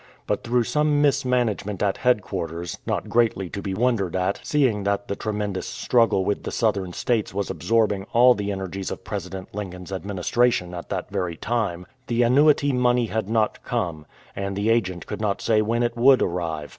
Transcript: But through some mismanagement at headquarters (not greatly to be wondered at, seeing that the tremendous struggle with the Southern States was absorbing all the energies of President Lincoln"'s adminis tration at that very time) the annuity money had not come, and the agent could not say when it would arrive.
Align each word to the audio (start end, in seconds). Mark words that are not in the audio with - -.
But 0.25 0.43
through 0.43 0.63
some 0.63 0.99
mismanagement 0.99 1.83
at 1.83 1.97
headquarters 1.97 2.79
(not 2.87 3.07
greatly 3.07 3.51
to 3.51 3.61
be 3.61 3.75
wondered 3.75 4.15
at, 4.15 4.39
seeing 4.41 4.83
that 4.83 5.07
the 5.07 5.15
tremendous 5.15 5.67
struggle 5.67 6.25
with 6.25 6.41
the 6.41 6.49
Southern 6.51 6.91
States 6.91 7.35
was 7.35 7.51
absorbing 7.51 8.07
all 8.11 8.33
the 8.33 8.51
energies 8.51 8.89
of 8.89 9.03
President 9.03 9.53
Lincoln"'s 9.53 9.91
adminis 9.91 10.33
tration 10.35 10.75
at 10.75 10.89
that 10.89 11.11
very 11.11 11.37
time) 11.37 11.85
the 12.07 12.23
annuity 12.23 12.73
money 12.73 13.05
had 13.05 13.29
not 13.29 13.63
come, 13.63 14.07
and 14.35 14.55
the 14.55 14.71
agent 14.71 15.05
could 15.05 15.21
not 15.21 15.39
say 15.39 15.61
when 15.61 15.83
it 15.83 15.95
would 15.95 16.23
arrive. 16.23 16.69